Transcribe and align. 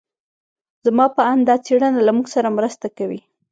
زما 0.85 1.05
په 1.15 1.21
اند 1.31 1.43
دا 1.49 1.55
څېړنه 1.65 1.99
له 2.07 2.11
موږ 2.15 2.27
سره 2.35 2.55
مرسته 2.57 2.85
کوي. 2.97 3.21